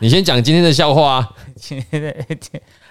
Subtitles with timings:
[0.00, 1.28] 你先讲今天的笑话啊。
[1.56, 1.84] 前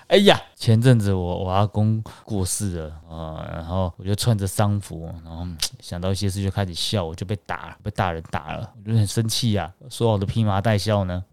[0.07, 5.46] 哎呀，前阵子我我阿公过世了啊、然后我就穿着丧服，然后
[5.81, 11.23] 想到一些事就开始笑，我就被打，被大人打了，我就很生气呀、说好的披麻戴孝呢？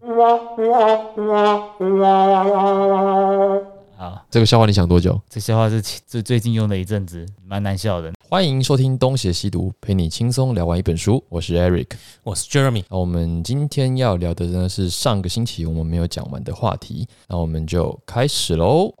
[3.97, 5.19] 好，这个笑话你想多久？
[5.29, 8.11] 这笑话是最最近用了一阵子，蛮难笑的。
[8.29, 11.23] 欢迎收听《东邪西毒》，陪你轻松聊完一本书。
[11.29, 11.87] 我是 Eric。
[12.23, 18.93] 我是 Jeremy，那我们今天要聊的呢是上个星期我们没有讲完的话题，那我们就开始喽。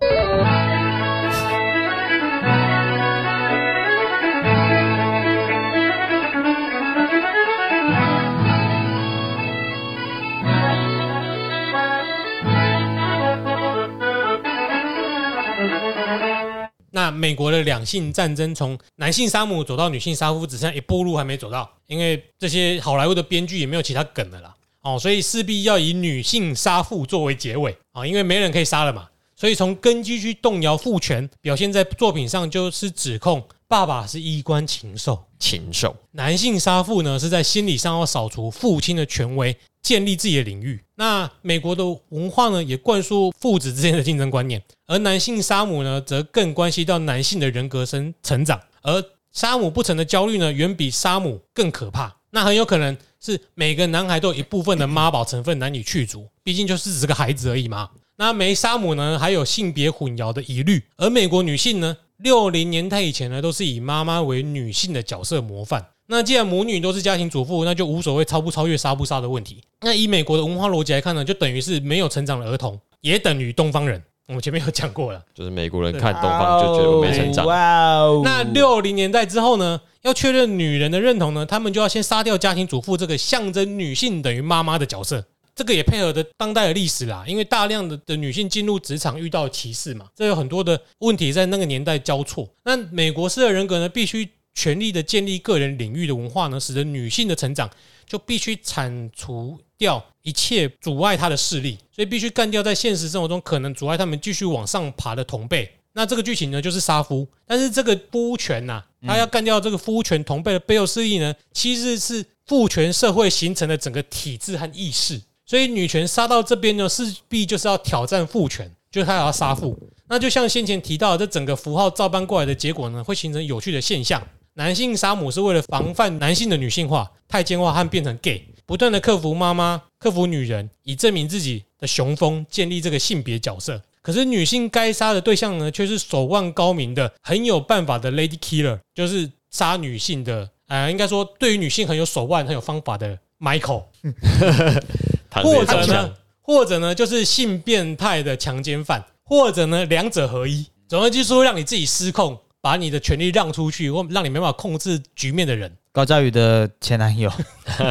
[16.95, 39.53] 那美国的两性战争从男性杀母走到女性杀夫，只剩下一步路还没走到，因为这些好莱坞的编剧也没有其他梗了啦，哦，所以势必要以女性杀父作为结尾啊，因为没人可以杀了嘛，所以从根基去动摇父权，表现在作品上就是指控爸爸是衣冠禽兽，禽兽，男性杀父呢，是在心理上要扫除父亲的权威，
[39.85, 40.83] 建立自己的领域。
[40.95, 48.59] 那美国的文化呢，也灌输父子之间的竞争观念，而男性杀母呢，则更关系到男性的人格生成长。
[48.81, 52.17] 而杀母不成的焦虑呢，远比杀母更可怕。
[52.31, 57.91] 那很有可能是每个男孩都有一部分的妈宝成分难以去除，毕竟就是只是个孩子而已嘛。
[58.17, 65.85] 那没杀母呢，还有性别混淆的疑虑，而美国女性呢，六零年代以前呢，都是以妈妈为女性的角色模范。
[66.07, 69.61] 那既然母女都是家庭主妇，那就无所谓超不超越、杀不杀的问题。
[69.81, 74.01] 那以美国的文化逻辑来看呢，就等于是没有成长的儿童，也等于东方人。
[74.27, 75.23] 我们前面有讲过了。
[75.33, 77.45] 就是美国人看东方就觉得我没成长。
[77.45, 85.23] 哇哦那六零年代之后呢，要确认女人的认同呢，他们就要先杀掉家庭主妇这个象征女性等于妈妈的角色。
[85.55, 92.45] 这个也配合着当代的历史啦，因为大量的的女性进入职场遇到歧视嘛，这有很多的问题在那个年代交错。
[92.65, 97.69] 那美国式的人格呢，必须全力的建立个人领域的文化呢，使得女性的成长
[98.07, 105.69] 就必须铲除掉一切阻碍她的势力，所以必须干掉在现实生活中可能阻碍他们继续往上爬的同辈。
[105.93, 115.21] 那这个剧情呢，就是杀夫，但是这个夫权呐、他要干掉这个夫权同辈的背后势力呢，其实是父权社会形成的整个体制和意识。
[115.45, 119.77] 所以女权杀到这边呢，势必就是要挑战父权，就是他要杀父。
[120.07, 124.21] 那就像先前提到的，这整个符号照搬过来的结果呢，会形成有趣的现象。
[124.55, 133.81] 男性杀母是为了防范男性的女性化、太监化和变成 gay，不断的克服妈妈、克服女人，以证明自己的雄风，建立这个性别角色。
[134.01, 143.83] 可是女性该杀的对象呢，却是手腕高明的、很有办法的 lady killer，就是杀女性的，呃，应该说对于女性很有手腕、很有方法的 Michael。
[145.43, 150.65] 或者呢，或者呢，就是性变态的强奸犯，或者呢，两者合一。
[150.87, 157.31] 总而言之，说让你自己失控，把你的权利让出去，或让你没办法控制局面的人高佳宇的前男友，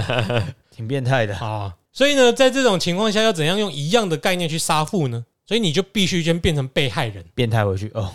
[0.75, 1.37] 挺变态的。
[1.37, 1.73] 啊。
[1.93, 5.25] 所以呢，在这种情况下，要怎样用一样的概念去杀父呢？
[5.47, 8.13] 所以你就必须先变成被害人，变态回去哦，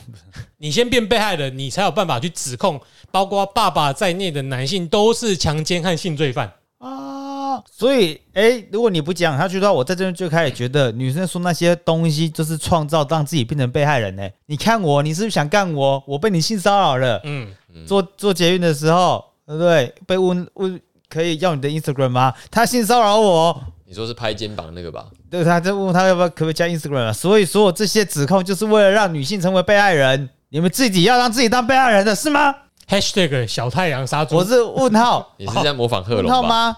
[0.58, 6.52] 你先变被害人，你才有办法去指控，包括爸爸在内的男性都是强奸和性罪犯。
[6.80, 7.28] 啊，
[7.72, 16.04] 所以，哎、如果你不讲下去的话，我在这边就开始觉得女生说那些东西就是创造让自己变成被害人呢、你看我，你是不是想干我？
[16.08, 17.22] 我被你性骚扰了。
[17.24, 17.48] 嗯，
[17.86, 19.94] 做做捷运的时候，对不对？
[20.06, 22.34] 被问问可以要你的 Instagram 吗？
[22.52, 25.06] 他性骚扰我，你说是拍肩膀那个吧？
[25.30, 27.14] 对，他在问他要不要可不可以加 Instagram 啊？
[27.14, 30.30] 所以所有这些指控就是为了让女性成为被害人。
[30.52, 32.56] 你们自己要让自己当被害人的是吗
[32.88, 36.72] ？#hashtag 小太阳杀猪我，是问号， 你是在模仿贺问号龙吧？
[36.72, 36.78] 吗？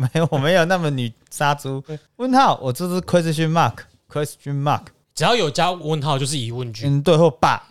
[0.08, 1.84] 没有，我没有那么女杀猪。
[2.16, 4.84] 问号，我这是 question mark，question mark，
[5.14, 6.86] 只要有加问号就是疑问句。
[6.86, 7.62] 嗯，对，或爸，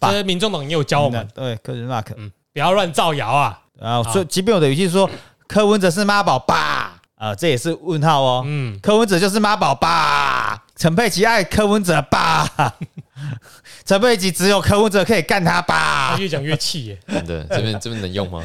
[0.00, 3.60] 这民众党也有教我们，对，question mark，嗯，不要乱造谣啊。
[3.80, 4.02] 啊。
[4.04, 5.10] 所以即便我的语气说
[5.48, 8.44] 柯文哲是妈宝爸，啊，这也是问号哦。
[8.46, 12.48] 嗯，柯文哲就是妈宝爸，陈佩琪爱柯文哲吧，
[13.86, 16.16] 陈佩琪只有柯文哲可以干他他爸。
[16.18, 16.98] 越讲越气耶。
[17.06, 18.42] 真的，这边这边能用吗？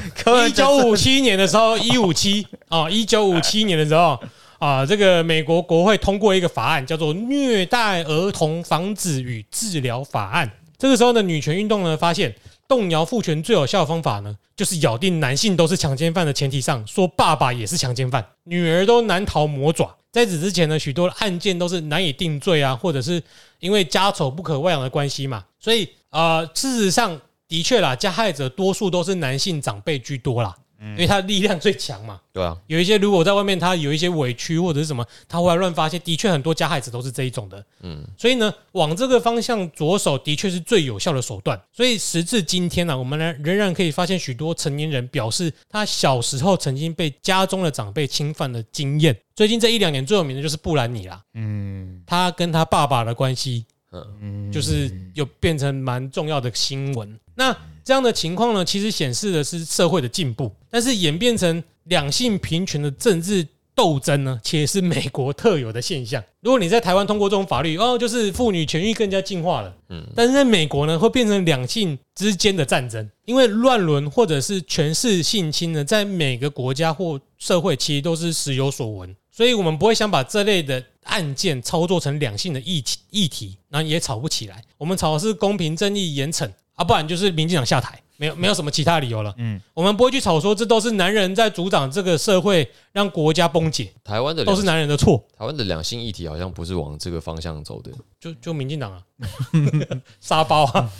[0.48, 4.20] 一九五七年的时候， 一五七啊，一九五七年的时候
[4.60, 10.48] 啊，这个美国国会通过一个法案，叫做《虐待儿童防止与治疗法案》。
[10.78, 12.34] 这个时候呢，女权运动呢发现，
[12.70, 19.98] 动摇父权最有效的方法呢，就是咬定男性都是强奸犯的前提上，说爸爸也是强奸犯，女儿都难逃魔爪。
[20.12, 23.22] 在此之前呢，许多案件都是难以定罪啊，或者是
[23.60, 30.56] 因为家丑不可外扬的关系嘛，所以呃，事实上的确啦，加害者多数都是男性长辈居多啦。
[30.82, 32.20] 因为他力量最强嘛。
[32.32, 37.66] 对啊，有一些如果在外面他有一些委屈或者是什么，他回来乱发泄，的确很多加害者都是这一种的。
[37.82, 41.60] 嗯，所以呢，往这个方向着手的确是最有效的手段。
[41.74, 49.18] 所以时至今天呢、我们呢仍然可以发现许多成年人表示他小时候曾经被家中的长辈侵犯的经验。
[49.36, 57.20] 最近这一两年最有名的就是布兰妮啦，嗯他跟他爸爸的关系嗯，就是有变成蛮重要的新闻。
[57.36, 66.22] 那这样的情况呢，其实显示的是社会的进步，但是演变成两性平权的政治斗争呢，其实是美国特有的现象。
[66.42, 79.16] 如果你在台湾通过这种法律，哦，就是妇女权益更加进化了，嗯，但是在美国呢，会变成两性之间的战争，因为乱伦或者是权势性侵呢，在每个国家或社会其实都是时有所闻。
[79.32, 84.64] 所以我们不会想把这类的案件操作成两性的议题，议题，然后也吵不起来。
[84.78, 89.34] 我们吵的是公平正义、严惩啊，不然就是民进党下台，没有没有什么其他理由了。
[89.38, 95.18] 嗯，我们不会去吵说这都是男人在主掌这个社会，让国家崩解，台湾的两都是男人的错。
[95.38, 97.92] 台湾的两性议题好像不是往这个方向走的。
[98.20, 99.02] 就就民进党啊，
[100.22, 100.92] 沙包啊，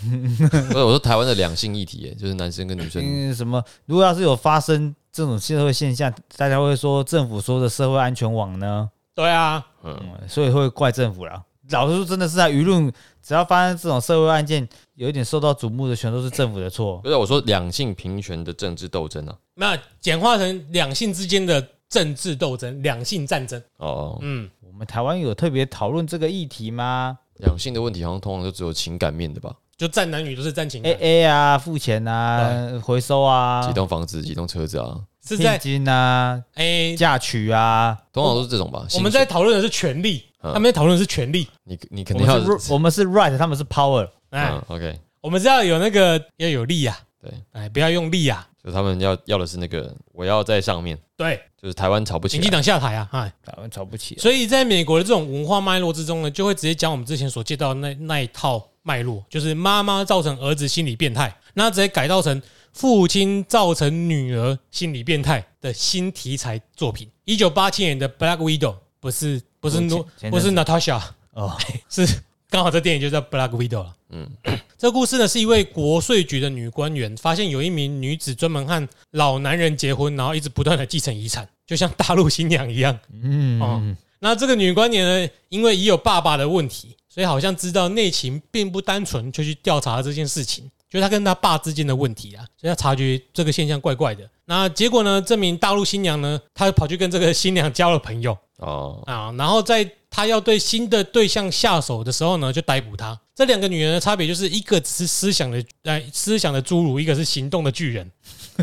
[0.68, 3.02] 不 是我说台湾的两性议题耶，就是男生跟女生。
[3.04, 3.62] 嗯，什么？
[3.86, 8.90] 如果要是有发生这种社会现象，大家会说政府说的社会安全网呢？
[9.20, 11.42] 对啊，嗯，所以会怪政府啦。
[11.70, 16.98] 老实说，真的是在，舆论只要发生这种社会案件，有一点受到瞩目的，全都是政府的错。
[16.98, 19.36] 不是我说两性平权的政治斗争啊。
[19.54, 23.62] 那简化成两性之间的政治斗争、两性战争。
[23.76, 29.54] 哦，嗯，我们台湾有特别讨论这个议题吗两性的问题好像通常都只有情感面的吧？
[29.76, 37.96] 就战男女都是战情感？A，A 啊，付钱啊，回收啊几，栋房子、几栋车子啊，聘是在金啊，哎，嫁娶啊。
[38.12, 38.86] 通常都是这种吧。
[38.94, 41.46] 我们在讨论的是权利，嗯他们在讨论的是权利。
[41.64, 44.08] 你你肯定要我们是，我们是 right，他们是 power。
[44.30, 48.46] 哎嗯，OK，我们是要有那个要有力呀，对，哎，不要用力呀。
[48.62, 52.38] 就他们要要的是那个我要在上面，对，就是台湾吵不起来。
[52.38, 62.40] 民进党下台啊，哎，台湾吵不起，所以在美国的这种文化脉络之中呢，就会直接讲我们之前所介绍的那那一套脉络，就是妈妈造成儿子心理变态，那直接改造成
[62.72, 67.08] 父亲造成女儿心理变态的新题材作品。
[67.24, 71.00] 一九八七年的《Black Widow》不是不是前诺不是 Natasha，
[71.32, 71.56] 哦，
[71.90, 72.06] 是
[72.48, 73.96] 刚好这电影就叫《Black Widow》了。
[74.10, 74.28] 嗯，
[74.76, 82.98] 这故事呢是一位国税局的女官员发现有一名女子专门和老男人结婚，然后一直不断的继承遗产，就像大陆新娘一样。
[83.22, 83.96] 嗯，哦。
[84.18, 94.28] 那这个女官员呢，因为已有爸爸的问题，所以好像知道内情并不单纯，就去调查这件事情，就是他跟他爸之间的问题啊，所以他察觉这个现象怪怪的。
[94.46, 103.16] 那结果呢，这名大陆新娘呢，她跑去跟这个新娘交了朋友哦，啊，然后在她要对新的对象下手的时候呢，就逮捕她。
[103.36, 108.10] 这两个女人的差别就是一个是思想的呃思想的侏儒，一个是行动的巨人，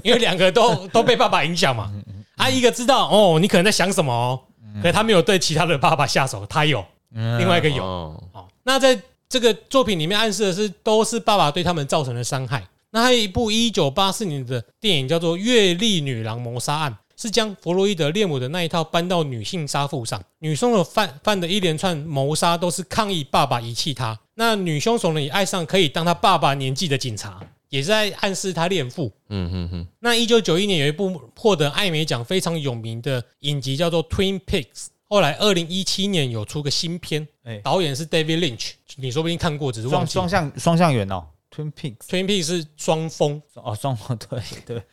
[0.04, 1.90] 因为两个都 都被爸爸影响嘛。
[2.36, 4.40] 啊，一个知道哦，你可能在想什么哦，
[4.82, 8.46] 可是他没有对其他的爸爸下手，他有，另外一个有哦哦。
[8.64, 12.68] 那在这个作品里面暗示的是，都是爸爸对他们造成的伤害。
[12.92, 16.92] 那还有一部一九八四年的电影叫做《月丽女郎谋杀案》，
[17.22, 20.24] 是将弗洛伊德恋母的那一套搬到女性杀父上。
[20.40, 24.18] 女凶手犯犯的一连串谋杀都是抗议爸爸遗弃她。
[24.36, 29.12] 那女凶手呢也爱上可以当她爸爸年纪的警察，也是在暗示她恋父。
[29.28, 34.64] 嗯哼哼，那一九九一年有一部获得艾美奖非常有名的影集叫做《Twin Peaks》，
[35.10, 40.12] 后来二零一七年有出个新片，哎导演是 David Lynch，你说不定看过，只是忘记。
[40.12, 42.08] 双双向双向圆哦，Twin Peaks。
[42.08, 44.84] Twin Peaks 是双峰，哦，双峰对 对，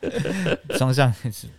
[0.77, 1.13] 双向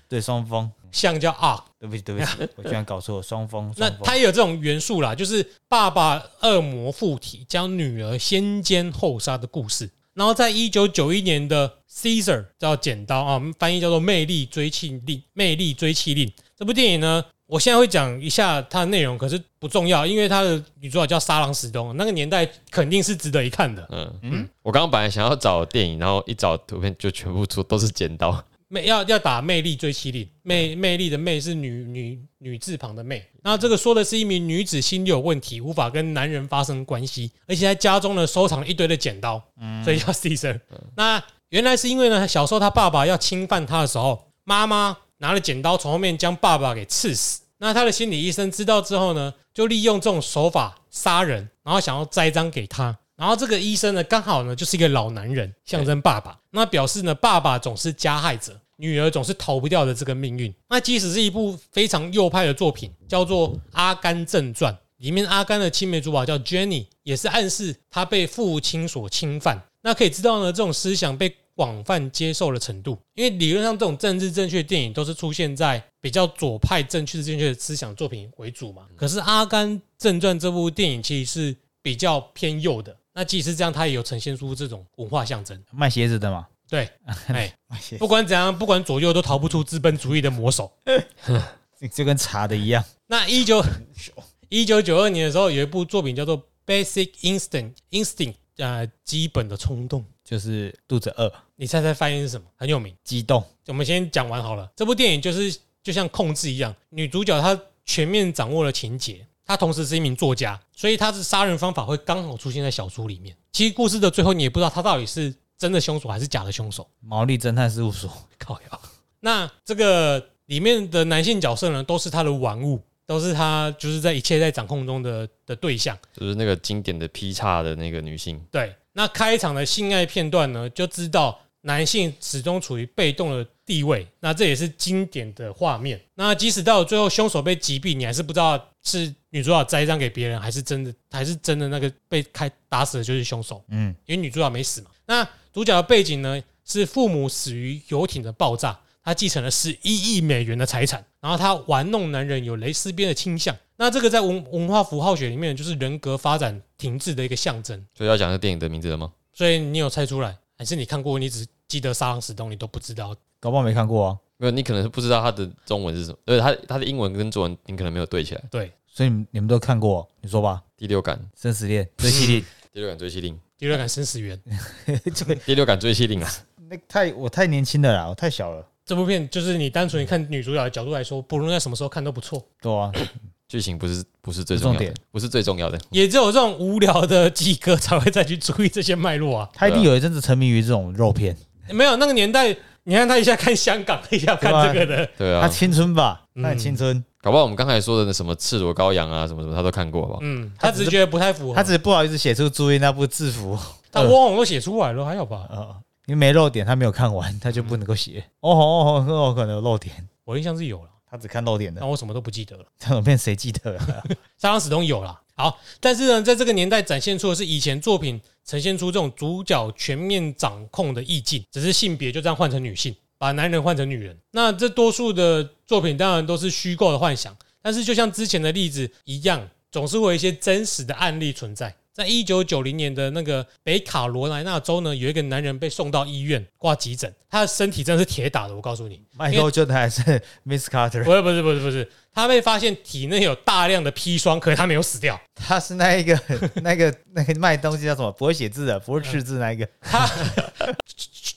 [0.09, 1.63] 对双峰，像叫 Arc。
[1.79, 3.73] 对不起对不起， 我居然搞错了，双峰。
[3.77, 9.91] 那双峰它也有这种元素啦，就是爸爸恶魔附体将女儿先奸后杀的故事。
[10.15, 15.19] 然后在一九九一年的 Caesar 叫剪刀啊，翻译叫做《魅力追妻令》。
[15.35, 23.87] 魅力追妻令这部电影呢，我现在会讲一下它的内容，可是不重要，因为它的女主角叫沙朗史东，那个年代肯定是值得一看的。
[23.91, 28.45] 嗯嗯，我刚刚本来想要找电影，然后一找图片就全部出都是剪刀。
[28.69, 33.25] 魅要要打魅力追妻令，魅魅力的魅是女女女字旁的魅。
[33.45, 40.59] 那这个说的是一名女子心理有问题，无法跟男人发生关系，而且在家中呢收藏了一堆的剪刀，嗯所以叫 Caesar。
[40.97, 47.43] 那原来是因为呢，小时候他爸爸要侵犯他的时候，妈妈拿了剪刀从后面将爸爸给刺死。
[47.59, 52.97] 那他的心理医生知道之后呢，就利用这种手法杀人，然后想要栽赃给他。
[53.17, 56.39] 然后这个医生呢，刚好呢就是一个老男人，象征爸爸。
[56.51, 60.55] 那表示呢，爸爸总是加害者，女儿总是逃不掉的这个命运。
[60.69, 69.63] 那即使是一部非常右派的作品，叫做《阿甘正传》，里面阿甘的青梅竹马叫 Jenny，也是暗示他被父亲所侵犯。
[69.81, 72.97] 那可以知道呢，这种思想被广泛接受的程度。
[73.15, 78.87] 因为理论上这种政治正确的电影都是出现在比较左派正确正确的思想作品为主嘛。
[78.95, 82.97] 可是《阿甘正传》这部电影其实是比较偏右的。
[83.13, 85.61] 那即使是这样，它也有呈现出这种文化象征。
[85.73, 86.87] 卖鞋子的嘛，对，
[87.29, 90.71] 哎，卖鞋不管怎样，不管左右都逃不出资本主义的魔手。
[91.93, 92.85] 就跟查的一样。
[93.07, 93.65] 那一九
[94.49, 100.05] 一九九二年的时候，有一部作品叫做《Basic Instinct》，Instinct，呃，基本的冲动。
[100.27, 102.45] 就是肚子饿、你猜猜翻译是什么？
[102.57, 102.93] 很有名。
[103.05, 104.69] 激动，我们先讲完好了。
[104.75, 113.37] 这部电影就是就像控制一样，女主角她全面掌握了情节，她同时是一名作家，所以她的杀人方法会刚好出现在小说里面。
[113.53, 116.85] 其实故事的最后，你也不知道她到底是真的凶手还是假的凶手。
[117.01, 118.81] 毛利侦探事务所， 靠呀！
[119.21, 125.97] 那这个里面的男性角色呢，都是他的玩物，都是他就是在一切在掌控中的的对象。
[126.13, 136.01] 就是那个经典的劈叉的那个女性，对，那开场的性爱片段呢，就知道男性始终处于被动的地位，那这也是经典的画面。
[136.15, 143.63] 那即使到最后凶手被击毙，你还是不知道是女主角栽赃给别人，还是真的，还是真的那个被开打死的就是凶手。
[143.69, 144.91] 嗯，因为女主角没死嘛。
[145.05, 153.57] 那主角的背景呢，是父母死于游艇的爆炸，他继承了十一亿美元的财产，然后他玩弄男人，有蕾丝边的倾向。
[153.77, 157.87] 那这个在文文化符号学里面，就是人格发展停滞的一个象征。
[157.95, 159.13] 所以要讲这电影的名字了吗？
[159.33, 163.15] 所以你有猜出来，还是你看过，你只记得沙朗史东，你都不知道？
[163.39, 164.19] 搞不好没看过啊。
[164.39, 168.43] 没有，你可能是不知道它的中文是什么，而且它它的英文跟中文你可能没有对起来。
[168.51, 172.45] 对，所以你们你们都看过，你说吧，第六感，《生死恋》追妻令，
[172.75, 174.37] 第六感追妻令，第六感生死缘
[175.15, 176.29] 这个第六感追妻令啊！
[176.69, 182.41] 那太我太年轻了啦，我太小了，这部片，就是你单纯看女主角的角度来说，不论在什么时候看都不错。
[182.63, 182.91] 对啊，
[183.49, 185.77] 剧情不是不是最重要的，不是最重要的。
[185.91, 189.49] 也只有这种无聊的鸡哥才会再去注意这些脉络啊。
[189.53, 191.37] 他一定有一阵子沉迷于这种肉片，
[191.71, 200.21] 没有那个年代，你看他一下看香港，一下看这个的，对啊，他青春吧，嗯他很青春，搞不好我们刚才说的那什么赤裸羔羊啊，什么什么，他都看过，好不好？
[200.23, 201.55] 嗯，他只是觉得不太符合。
[201.57, 203.59] 他只是不好意思写出注意那部制服，
[203.91, 205.47] 他汪汪都写出来了，还好吧？
[205.51, 208.25] 呃，因为没漏点，他没有看完，他就不能够写。
[208.41, 212.65] 哦吼哦吼，哦可能有漏点，我印象是有了，他只看漏点的但，我什么都不记得了。
[212.79, 214.05] 这种片谁记得啊？
[214.39, 215.21] 沙朗史东有啦。
[215.35, 224.17] 好，但是呢，在这个年代展现出的是以前作品呈现出这种主角全面掌控的意境，只是性别就这样换成女性，把男人换成女人。
[224.31, 231.75] 那这多数的作品当然都是虚构的幻想，但是就像之前的例子一样，总是会有一些真实的案例存在。
[231.97, 240.03] 在一九九零年的那个北卡罗来纳州呢，有一个男人被送到医院挂急诊，他的身体真的是铁打的，我告诉你，迈克尔 ·jordan 还是
[240.45, 241.03] Miss Carter？
[241.03, 245.19] 不是不是不是不是，他被发现体内有大量的砒霜，可是他没有死掉。
[245.35, 246.21] 他是那一个
[246.63, 248.13] 那个那个卖东西叫什么？
[248.13, 249.67] 不会写字的，不会识字那一个。
[249.81, 250.07] 他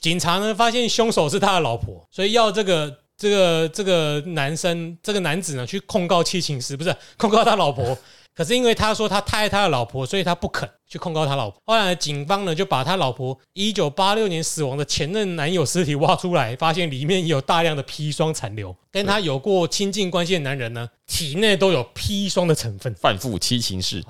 [0.02, 7.96] 警察呢发现凶手是他的老婆，所以要这个这个这个男生这个男子呢去控告七情师，不是控告他老婆。
[8.40, 11.60] 可是因为他说他太爱他的老婆，所以他不肯去控告他老婆。
[11.66, 18.74] 后来警方呢就把他老婆一九八六年死亡的前任男友尸体挖出来，发现里面有大量的砒霜残留。
[18.90, 22.94] 跟他有过亲近关系的男人呢，体内都有砒霜的成分。
[22.94, 24.02] 范富七情事，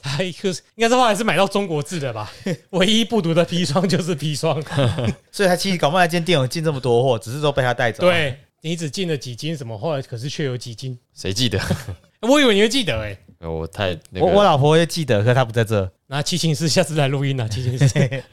[0.00, 2.32] 他一个应该是后来是买到中国制的吧？
[2.70, 4.60] 唯一不读的砒霜就是砒霜。
[5.30, 10.98] 所以他其实搞不好那间店有进这么多货，只是说被他带走。，对你只进了几斤什么，后来可是却有几斤。
[11.14, 11.60] 谁记得？
[12.22, 15.90] 我以为你会记得哎、呃我太那个，我我老婆也记得，可是她不在这。
[16.08, 18.24] 那七情师下次来录音了，七情师。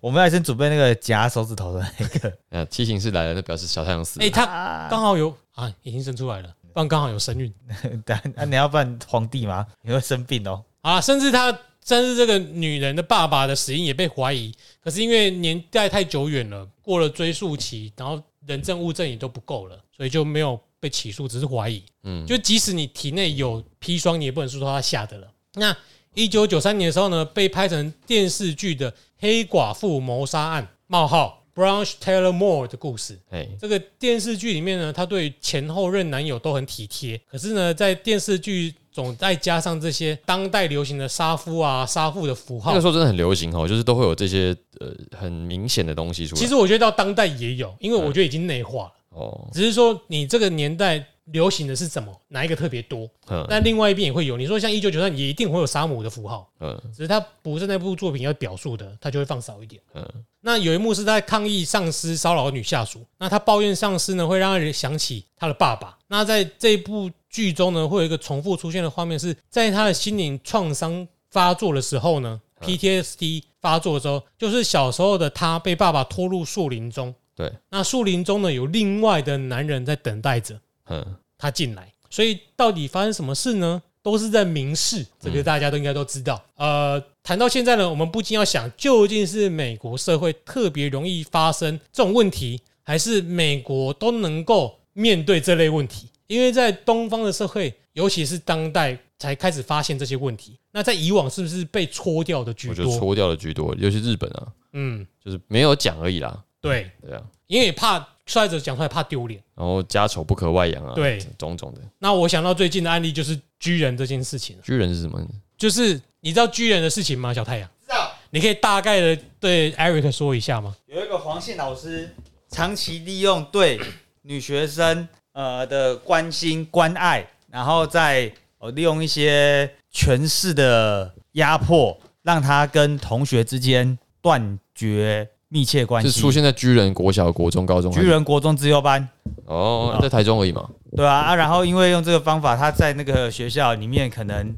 [0.00, 2.32] 我们要先准备那个夹手指头的那个。
[2.50, 4.30] 呃，七情事来了，就表示小太阳死了哎、。
[4.30, 7.52] 他啊刚好有啊，已经生出来了，不然刚好有身孕
[8.04, 9.66] 但 啊，你要办皇帝吗？
[9.82, 10.64] 你会生病哦。
[10.80, 14.52] 啊，甚至他甚至这个女人的爸爸的死因也被怀疑，
[14.82, 21.80] 可是因为年代太久远了，过了追溯期，然后人证物证也都不够了，所以就没有被起诉，只是怀疑。
[22.02, 25.28] 嗯，就即使你体内有砒霜，你也不能说他下的了。
[25.54, 25.74] 那
[26.14, 33.16] 一九九三年的时候呢，被拍成电视剧的《黑寡妇谋杀案》冒号 Branch Taylor Moore 的故事。
[33.30, 46.40] 哎，这个电视剧里面呢，他对前后任男友都很体贴，可是呢，在电视剧总再加上这些当代流行的杀夫啊、杀父的符号那个时，候真的很流行哦，就是都会有这些呃很明显的东西出来。
[46.40, 54.36] 其实我觉得到当代也有，因为我觉得已经内化了，哦，只是说你这个年代流行的是什么，哪一个特别多，嗯那另外一边也会有。
[54.36, 59.80] 你说像一九九三也一定会有沙姆的符号，嗯只是他不是那部作品要表述的，他就会放少一点。
[59.94, 60.04] 嗯
[60.44, 65.96] 那有一幕是在抗议上司骚扰女下属，那他抱怨上司呢会让人想起他的爸爸。
[66.08, 83.82] 那在这部剧中呢，会有一个重复出现的画面，是在他的心灵创伤发作的时候呢，PTSD 发作的时候，就是小时候的他被爸爸拖入树林中，对，那树林中呢有另外的男人在等待着嗯，他进来，所以到底发生什么事呢？
[84.02, 86.44] 都是在明示，这个大家都应该都知道。
[86.56, 96.08] 呃，谈到现在呢，我们不禁要想，究竟是美国社会特别容易发生这种问题，还是美国都能够面对这类问题？
[96.26, 100.58] 因为在东方的社会，尤其是当代才开始发现这些问题。
[100.72, 102.70] 那在以往是不是被搓掉的居多？
[102.72, 109.42] 我觉得搓掉的居多，尤其日本啊，嗯，就是没有讲而已啦，对，对啊，因为怕受害者讲出来怕丢脸。
[109.54, 111.80] 然后家丑不可外扬啊，对，种种的。
[111.98, 115.20] 那我想到最近的案例就是居人这件事情，巨人是什么？
[115.58, 117.34] 就是你知道居人的事情吗？
[117.34, 120.74] 小太阳，知道你可以大概的对 Eric 说一下吗？
[120.86, 122.14] 有一个黄姓老师
[122.48, 123.80] 长期利用对
[124.22, 136.10] 女学生呃的关心关爱，然后再呃利用一些权势的压迫，让他跟同学之间断绝密切关系。
[136.10, 138.04] 是出现在巨人国小、国中、高中还是？
[138.04, 139.06] 居人国中自优班，
[139.44, 140.66] 哦，在台中而已嘛。
[140.96, 144.56] 对啊啊，然后因为用这个方法，他在那个学校里面可能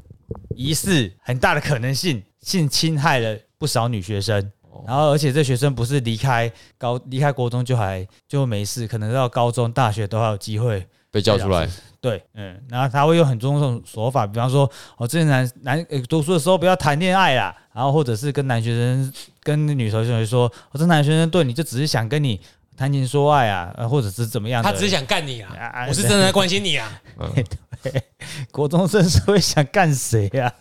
[0.55, 4.51] 疑似很大的可能性性侵害了不少女学生。
[4.85, 11.67] 然后，而且这学生不是离开高离开国中就还就没事，可能到高中、大学都还有机会被叫出来，
[12.01, 19.13] 对，嗯，然后他会用很多种手法，比方说，哦，这些男男、呃读书的时候不要谈恋爱啦，然后或者是跟男学生、
[19.45, 22.41] 跟女同学说，我，这男学生对你就只是想跟你
[22.75, 27.01] 谈情说爱啊，呃或者是怎么样，他只是想干你啊啊，我是真的在关心你啊。
[28.51, 30.51] 国中生是会想干谁呀、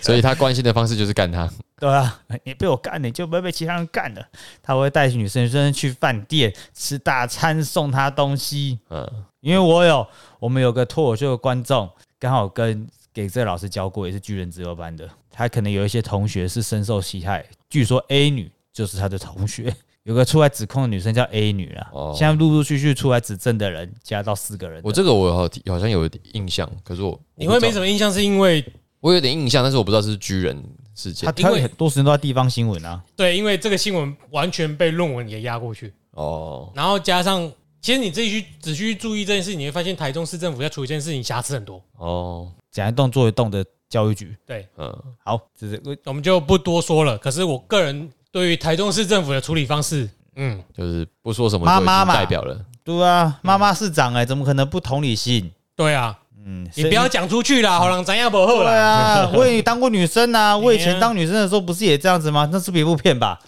[0.00, 1.50] 所以他关心的方式就是干他。
[1.80, 4.24] 对啊，你被我干，你就不会被其他人干了。
[4.62, 8.78] 他会带女生生去饭店吃大餐，送他东西。
[8.90, 9.04] 嗯，
[9.40, 10.06] 因为我有
[10.38, 11.90] 我们有个脱口秀的观众，
[12.20, 15.08] 刚好跟给这个老师教过，也是巨人自由班的。
[15.38, 19.72] 他可能有一些同学是深受其害，据说 A 女就是他的同学。
[20.02, 24.80] 有个出来指控的女生叫 A 女啊，哦现在陆陆续续出来指证的人加到四个人。
[24.82, 28.64] 我这个我好好像有一点印象，可是我你会没什么，印象，是因为
[28.98, 30.60] 我有点印象，但是我不知道是居人
[30.96, 31.30] 事件他。
[31.30, 33.00] 他很多时间都在地方新闻啊。
[33.14, 37.48] 对，因为这个新闻完全被论文给压过去，哦，然后加上，
[37.80, 41.80] 其实你自己去仔细去注意这件事，你会发现台中市政府在处理这件事情瑕疵很多。
[41.98, 44.36] 哦，讲一动做一动的教育局。
[44.46, 47.16] 对，嗯，好，这是我们就不多说了。
[47.18, 52.58] 可是我个人对于台中市政府的处理方式，嗯，就是不说什么妈妈嘛代表了。
[52.84, 55.50] 对啊，妈妈市长哎、怎么可能不同理心？
[55.76, 58.72] 对啊，嗯，你不要讲出去啦，好让咱要不后对啦。
[58.72, 62.48] 啊， 我也当过女生啊，我以前当女生的时候不是也这样子吗？
[62.50, 63.38] 那是别部片吧？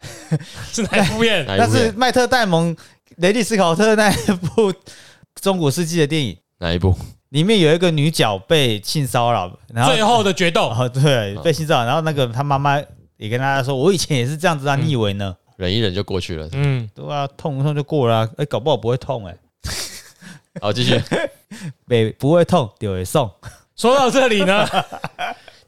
[0.72, 1.44] 是哪一部片？
[1.48, 1.86] 那哪一部片？
[1.86, 2.74] 是麦特戴蒙、
[3.16, 4.72] 雷利斯考特那一部
[5.40, 6.94] 中古世纪的电影，哪一部？
[7.30, 12.80] 里面有一个女角被性骚扰，然后最后的决斗， 哦对被性骚扰，然后那个她妈妈
[13.16, 15.36] 也跟大家说，我以前也是这样子啊，你以为呢？
[15.56, 16.48] 忍一忍就过去了。
[16.52, 19.34] 嗯，对啊，痛一痛就过了、啊，哎、搞不好不会痛哎、
[20.60, 21.02] 好，继续。
[21.86, 23.30] 没不会痛就会送，
[23.76, 24.68] 说到这里呢，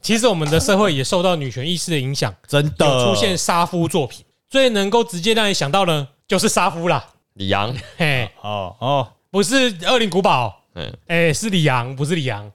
[0.01, 2.85] 其实我们的社会也受到女权意识的影响，真的。
[2.85, 7.03] 有出现杀夫作品，最能够直接让你想到呢，就是杀夫啦。
[7.33, 12.49] 李阳，嘿，哦哦，不是恶灵古堡，嗯，哎，是李阳，不是李阳，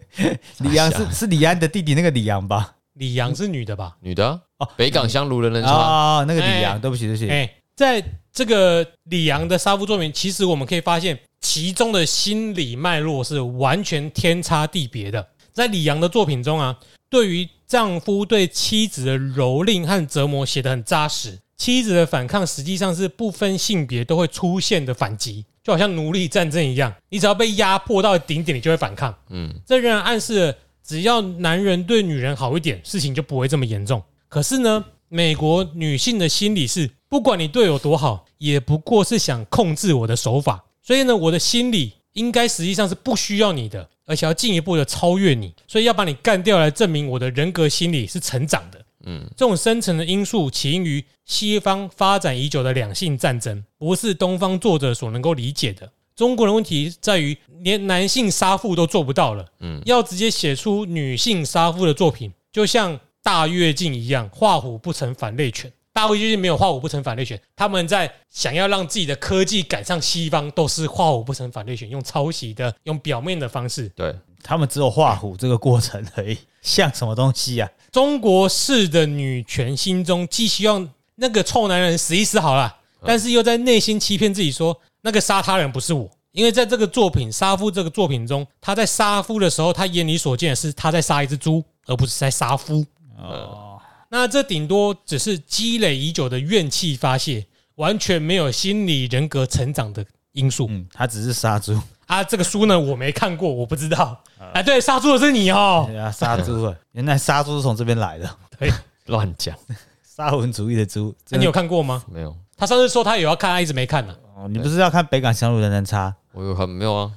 [0.60, 2.74] 李阳是是李安的弟弟那个李阳吧？
[2.94, 3.94] 李阳是女的吧？
[4.00, 5.70] 女的啊哦北港香炉人人差。
[5.70, 15.28] 啊、那个李哎阳，对不起对不起，哎，在这个李阳的杀夫作品，其实我们可以发现其中的心理脉络是完全天差地别的。
[15.52, 16.78] 在李阳的作品中啊，
[17.10, 29.14] 对于丈夫对妻子的蹂躏和折磨写得很扎实，妻子的反抗实际上是不分性别都会出现的反击，就好像奴隶战争一样，你只要被压迫到顶点，你就会反抗。
[29.30, 34.02] 嗯，这仍然暗示了，只要男人对女人好一点，事情就不会这么严重。
[34.28, 40.62] 可是呢，美国女性的心理是，不管你对我多好，也不过是想控制我的手法。
[40.82, 48.84] 所以呢，我的心理应该实际上是不需要你的，而且要进一步的超越你，所以要把你干掉来证明我的人格心理是成长的。
[49.06, 55.90] 嗯，这种深层的因素起因于西方发展已久的两性战争，不是东方作者所能够理解的。
[56.14, 65.72] 中国的问题在于，连男性杀父都做不到了，嗯要直接写出女性杀父的作品，就像大跃进一样，画虎不成反类犬。
[65.92, 73.88] 大跃进没有画虎不成反类犬，他们在想要让自己的科技赶上西方，都是画虎不成反类犬，用抄袭的、用表面的方式。
[73.96, 76.36] 对，他们只有画虎这个过程而已，
[76.66, 77.70] 像什么东西啊？
[77.92, 86.10] 中国式的女权心中既希望那个臭男人死一死好了，但是又在内心欺骗自己说，那个杀他人不是我。
[86.32, 92.84] 因为在这个作品《杀夫》这个作品中，他在杀夫的时候，他眼里所见的是他在杀一只猪，而不是在杀夫。
[93.16, 102.24] 哦，那这顶多只是积累已久的怨气发泄，完全没有心理人格成长的因素嗯，他只是杀猪，啊。
[102.24, 104.20] 这个书呢，我没看过，我不知道。
[104.52, 105.84] 哎，对，杀猪的是你哦。
[105.86, 108.72] 对啊，杀猪啊，原来杀猪是从这边来的，对
[109.06, 109.54] 乱讲，
[110.02, 111.14] 沙文主义的猪。
[111.28, 112.02] 那你有看过吗？
[112.10, 114.14] 没有，他上次说他有要看，他一直没看呢。
[114.36, 117.10] 哦，你不是要看北港香炉人人差，我有看没有啊？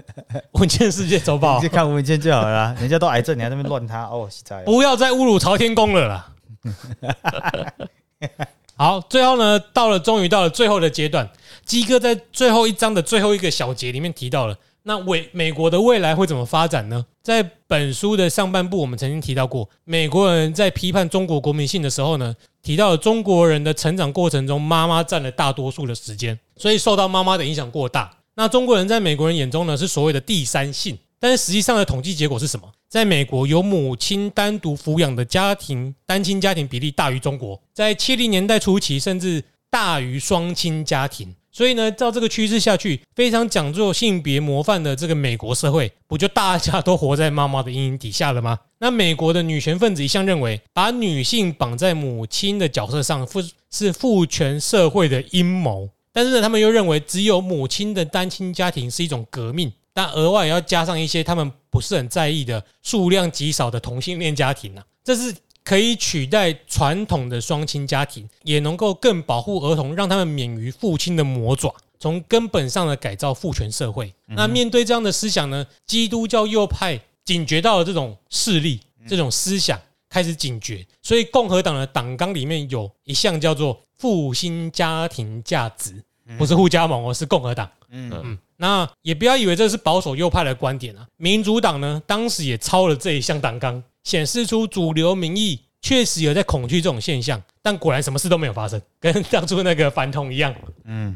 [0.52, 2.76] 文件世界周报你就，看文件就好了啦。
[2.80, 4.62] 人家都癌症，你还在那边乱他哦，实在。
[4.64, 6.28] 不要再侮辱朝天宫了啦。
[8.76, 11.28] 好，最后呢，到了终于到了最后的阶段，
[11.64, 17.06] 鸡哥在最后一章的最后一个小节里面提到了，那未美国的未来会怎么发展呢？
[17.22, 28.12] 在本书的上半部，我们曾经提到过，美国人在批判中国国民性的时候呢，提到了中国人的成长过程中，妈妈占了大多数的时间，所以受到妈妈的影响过大。
[28.34, 32.68] 那中国人在美国人眼中呢，是所谓的第三性，但是实际上的统计结果是什么？
[32.88, 41.34] 在美国，有母亲单独抚养的家庭单亲家庭比例大于中国，在七零年代初期甚至大于双亲家庭。
[41.52, 48.58] 所以呢，照这个趋势下去，非常讲究性别模范的这个美国社会，不就大家都活在妈妈的阴影底下了吗？
[48.78, 55.90] 那美国的女权分子一向认为，把女性绑在母亲的角色上，父是父权社会的阴谋。
[56.14, 71.74] 但是呢，他们又认为只有母亲的单亲家庭是一种革命，但额外要加上一些他们不是很在意的数量极少的同性恋家庭啊，这是可以取代传统的双亲家庭，也能够更保护儿童，让他们免于父亲的魔爪。
[71.98, 74.12] 从根本上的改造父权社会。
[74.26, 80.84] 那面对这样的思想呢，基督教右派警觉到了这种势力、这种思想，开始警觉。
[81.00, 85.94] 所以共和党的党纲里面有一项叫做复兴家庭价值，
[86.36, 87.70] 不是互加盟哦，是共和党。
[87.90, 91.06] 嗯嗯，那也不要以为这是保守右派的观点啊。
[91.18, 100.54] 民主党呢，当时也抄了这一项党纲，显示出主流民意确实有在恐惧这种现象，但果然什么事都没有发生，跟 当初那个反统一样。
[100.84, 101.14] 嗯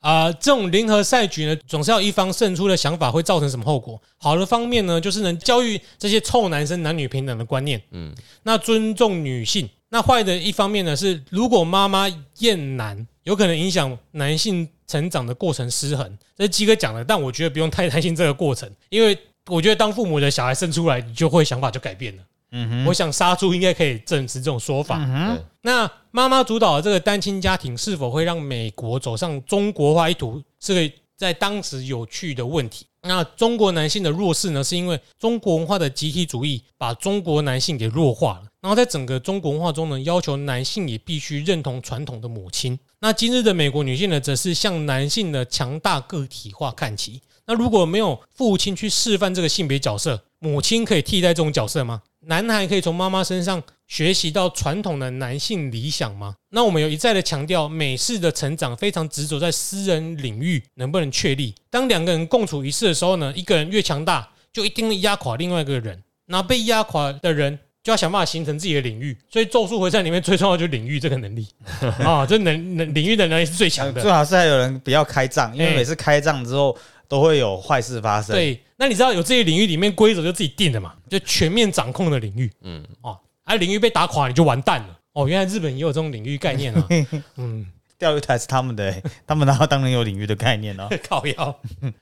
[0.00, 4.00] 啊、这种零和赛局呢，总是要一方胜出的想法会造成什么后果？
[4.16, 9.68] 好的方面呢，就是能教育这些臭男生男女平等的观念，嗯，那尊重女性。
[9.90, 16.18] 那坏的一方面呢，是如果妈妈厌男，有可能影响男性成长的过程失衡。
[16.36, 22.22] 这是鸡哥讲的，但我觉得不用太担心这个过程，因为我觉得当父母的小孩生出来，你就会想法就改变了。
[22.50, 24.96] 嗯哼我想杀猪应该可以证实这种说法。
[24.98, 32.86] 哼，那妈妈主导的这个单亲家庭是否会让美国走上中国化一途，是个在当时有趣的问题。
[33.02, 38.44] 那中国男性的弱势呢，是因为中国文化的集体主义把中国男性给弱化了。
[38.60, 42.78] 然后在整个中国文化中呢，要求男性也必须认同传统的母亲。
[43.00, 47.20] 那今日的美国女性呢，则是向男性的强大个体化看齐。
[47.48, 52.02] 那如果没有父亲去示范这个性别角色，母亲可以替代这种角色吗？
[52.26, 56.34] 男孩可以从妈妈身上学习到传统的男性理想吗？
[56.50, 61.54] 那我们有一再的强调，美式的成长非常执着在私人领域能不能确立。
[61.70, 66.02] 当两个人共处一室的时候呢，一个人越强大，就一定会压垮另外一个人。
[66.26, 69.16] 那被压垮的人就要想办法形成自己的领域。
[69.30, 71.48] 所以《咒术回战》里面最重要就是领域这个能力
[72.04, 74.12] 啊，这能能领域的能力是最强的最。
[74.12, 76.76] 好是还有人不要开仗，因为哎每次开仗之后
[77.08, 84.98] 都会有坏事发生。，对，那你知道有这些领域里面规则就自己定的嘛，就全面掌控的领域嗯，哦，啊，领域被打垮你就完蛋了。
[85.14, 86.86] 哦，原来日本也有这种领域概念啊。
[87.36, 87.66] 嗯，
[87.98, 90.88] 钓鱼台是他们的、欸，他们哪有当然有领域的概念哦。
[91.08, 91.60] 靠腰。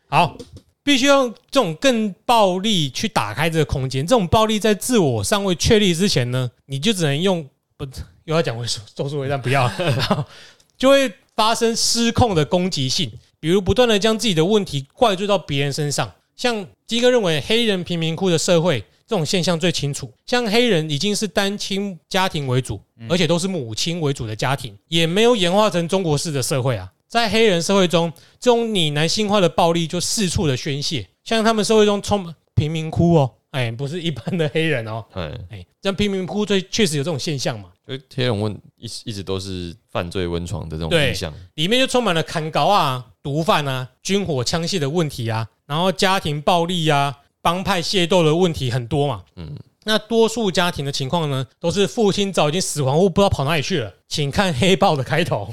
[0.08, 0.36] 好，
[0.82, 4.06] 必须用这种更暴力去打开这个空间。
[4.06, 7.86] 这种暴力在自我尚未确立之前呢，你就只能用不
[8.24, 9.70] 又要讲回咒咒术回战，不要，
[10.76, 13.10] 就会发生失控的攻击性，
[13.40, 16.12] 比如不断的将自己的问题怪罪到别人身上。
[16.36, 18.84] 像基哥认为黑人贫民窟的社会。
[19.08, 26.90] 这种现象最清楚，像黑人已经是单亲家庭为主，而且都是母亲为主的家庭，也没有演化成中国式的社会啊。
[27.06, 49.22] 在黑人社会中，这种拟男性化的暴力就四处的宣泄，像他们社会中充满贫民窟哦，哎，不是一般的黑人哦，哎，哎，像贫民窟最确实有这种现象嘛，就黑人问一一直都是犯罪温床的这种对印象，里面就充满了砍高啊、毒贩啊、军火枪械的问题啊，然后家庭暴力啊、帮派械斗的问题很多嘛。
[49.36, 55.50] 嗯，那多数家庭的情况呢，都是父亲早已经死亡或不知道跑哪里去了，请看《黑豹》的开头。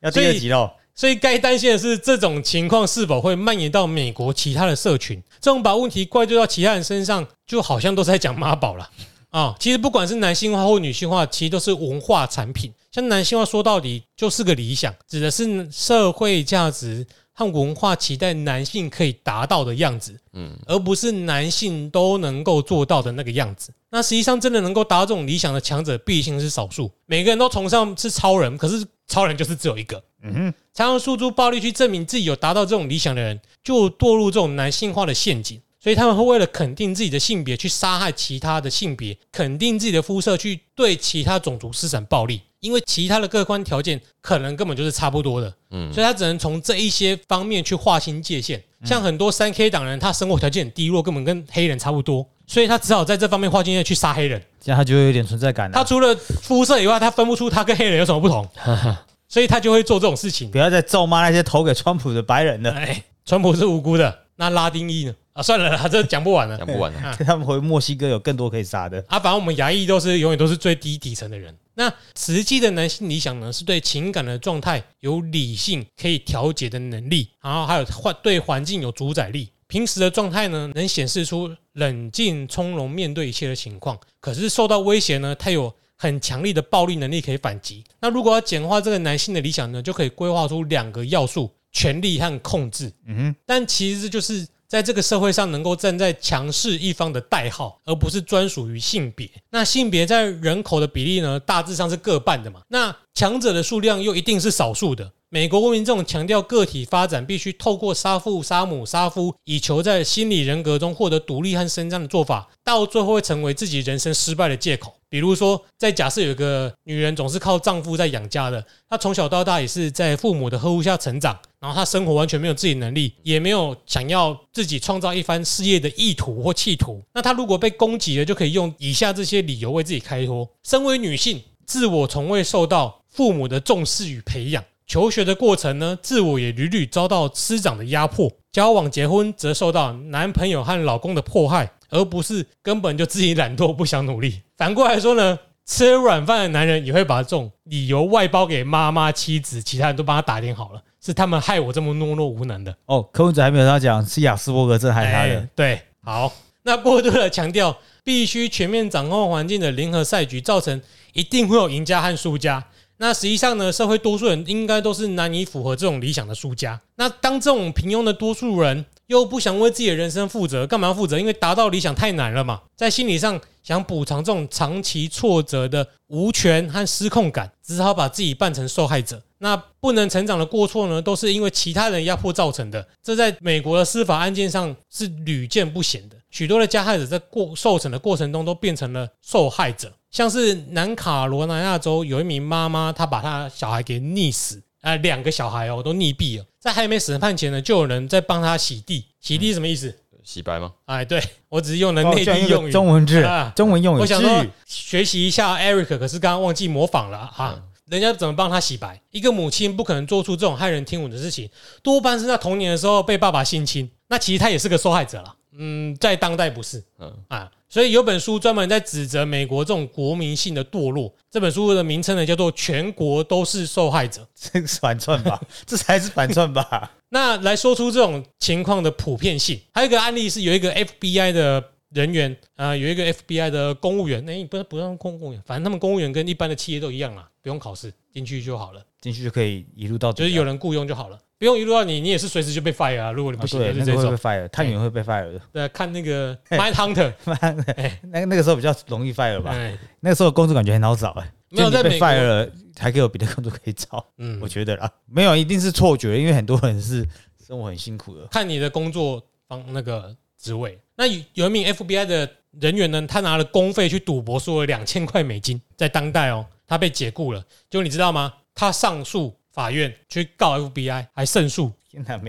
[0.00, 0.70] 要第二集喽。
[0.94, 5.22] 所以该担心的是，这种情况是否会蔓延到美国其他的社群？
[5.40, 8.90] 这种把问题怪罪到其他人身上，就好像都是在讲妈宝了
[9.30, 9.56] 啊！
[9.58, 12.70] 其实不管是男性化或女性化，其实都是文化产品。
[12.92, 23.72] 像男性化说到底就是个理想，指的是社会价值和文化期待男性可以达到的样子，嗯，而不是男性都能够做到的那个样子。
[23.90, 26.90] 那实际上，真的能够达到这种理想的强者，毕竟是少数。
[27.06, 30.02] 每个人都崇尚是超人，可是超人就是只有一个。
[30.22, 35.60] 嗯哼，常用诉诸暴力去证明自己有达到这种理想的人，就堕入这种男性化的陷阱。
[35.80, 42.40] 所以他们会为了肯定自己的性别，去杀害其他的性别；肯定自己的肤色，去对其他种族施展暴力。
[42.60, 48.62] 因为其他的客观条件可能根本就是差不多的，嗯所以他只能从这一些方面去划清界限。
[48.84, 54.40] 像很多三 K 党人，他生活条件很低落，根本跟黑人差不多，所以他只好在这方面划清界限去杀黑人。
[54.60, 55.74] 这样他就会有点存在感了。
[55.74, 58.48] 他除了肤色以外，他分不出他跟黑人有什么不同，
[59.32, 60.50] 所以他就会做这种事情。
[60.50, 65.14] 不要再咒骂那些投给川普的白人了，哎，川普是无辜的，那拉丁裔呢？
[65.32, 66.66] 啊，算了啦， 这讲不完了讲。
[66.66, 67.16] 不完了。
[67.24, 69.02] 他们回墨西哥有更多可以杀的。
[69.08, 71.56] 啊，反正我们牙裔都是永远都是最低底层的人。
[71.72, 79.48] 那实际的男性理想呢，是对情感的状态有理性可以调节的能力，然后还有环对环境有主宰力。
[79.66, 83.98] 平时的状态呢，能显示出冷静从容面对一切的情况。
[84.20, 87.84] 可是受到威胁呢，他有很强力的暴力能力可以反击。
[88.00, 92.92] 那如果要简化这个男性的理想呢，就可以规划出两个要素：权力和控制。
[93.06, 99.30] 嗯哼，但其实这就是在这个社会上能够站在强势一方的代号，而不是专属于性别。
[99.50, 102.62] 那性别在人口的比例呢，大致上是各半的嘛。
[102.66, 105.12] 那强者的数量又一定是少数的。
[105.28, 114.94] 美国公民这种强调个体发展必须透过杀父、杀母、杀夫，以求在心理人格中获得独立和伸张的做法，到最后会成为自己人生失败的借口。
[115.12, 127.02] 比如说，在假设有一个女人总是靠丈夫在养家的，她从小到大也是在父母的呵护下成长，然后她生活完全没有自己能力，也没有想要自己创造一番事业的意图或企图。
[127.12, 134.64] 那她如果被攻击了，就可以用以下这些理由为自己开脱：身为女性，自我从未受到父母的重视与培养。
[134.86, 144.40] 求学的过程呢，自我也屡屡遭到师长的压迫；交往结婚则受到男朋友和老公的迫害，而不是根本就自己懒惰不想努力。
[144.62, 152.72] 反过来说呢，吃软饭的男人也会把这种理由外包给妈妈、妻子，其他人都帮他打点好了，是他们害我这么懦弱无能的。
[152.86, 155.48] 哦，柯文哲还没有他讲是雅斯伯格症害他的哎。
[155.56, 160.80] 对，好，那过度的强调必须全面掌控环境的联合赛局，造成
[161.12, 162.64] 一定会有赢家和输家。
[162.98, 166.80] 那实际上呢，社会多数人应该都是难以符合这种理想的输家。
[166.94, 171.18] 那当这种平庸的多数人又不想为自己的人生负责，干嘛要负责？
[171.18, 179.22] 因为达到理想太难了嘛，在心理上想补偿这种长期挫折的无权和失控感，只好把自己扮成受害者。
[179.38, 182.86] 那不能成长的过错呢，都是因为其他人压迫造成的。
[183.02, 186.16] 这在美国的司法案件上是屡见不鲜的。
[186.30, 189.92] 许多的加害者在过受审的过程中都变成了受害者。
[190.10, 196.44] 像是南卡罗来纳州有一名妈妈，她把她小孩给溺死，啊，两个小孩哦都溺毙了。
[196.60, 199.06] 在还没审判前呢，就有人在帮她洗地。
[199.20, 199.92] 洗地什么意思？
[200.24, 200.72] 洗白吗？
[200.86, 202.72] 哎，对我只是用了内地用语。
[202.72, 207.62] 中文字啊，中文用语我想说学习一下 Eric，可是刚刚忘记模仿了啊。
[207.86, 209.02] 人家怎么帮他洗白？
[209.10, 211.50] 一个母亲不可能做出这种骇人听闻的事情，
[211.82, 213.90] 多半是在童年的时候被爸爸性侵。
[214.08, 215.34] 那其实他也是个受害者了。
[215.54, 221.10] 嗯，在当代不是嗯，啊，所以有本书专门在指责美国这种国民性的堕落。
[221.30, 224.20] 这本书的名称呢叫做《全国都是受害者》。
[224.34, 225.40] 这个是反串吧？
[225.64, 226.92] 这才是反串吧？
[227.08, 244.16] 那来说出这种情况的普遍性，还有一个案例是有一个 FBI 的人员啊、呃有一个 FBI 的公务员，哎、不是不用公务员，反正他们公务员跟一般的企业都一样啦，不用考试进去就好了，进去就可以一路到，就是有人雇佣就好了，不用一路到你，你也是随时就被 fire 啊，如果你啊不行就是这种。
[244.16, 245.40] fire，探员会被 fire 的。
[245.52, 247.12] 对，看那个 Mind Hunter，
[247.76, 249.50] 哎那个那个时候比较容易 fire 吧？
[249.50, 257.04] 哎，那个时候工作感觉很好找哎，没有在被 fire 了，还可以有别的工作可以找，嗯我，觉得啦，没有一定是错觉，因为很多人是
[257.44, 258.24] 生活很辛苦的。
[258.28, 260.78] 看你的工作方那个职位。
[260.94, 267.44] 那有有一名 FBI 的人员呢，他拿了公费去赌博，输了两千块美金，在当代哦，他被解雇了。
[267.68, 268.32] 就你知道吗？
[268.54, 271.70] 他上诉法院去告 FBI，还胜诉。